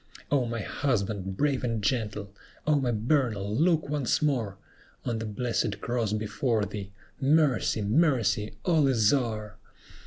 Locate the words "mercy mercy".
7.19-8.55